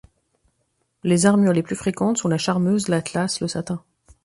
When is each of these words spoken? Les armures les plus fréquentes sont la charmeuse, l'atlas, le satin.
Les 1.03 1.27
armures 1.27 1.53
les 1.53 1.61
plus 1.61 1.75
fréquentes 1.75 2.17
sont 2.17 2.27
la 2.27 2.39
charmeuse, 2.39 2.87
l'atlas, 2.87 3.39
le 3.39 3.47
satin. 3.47 3.83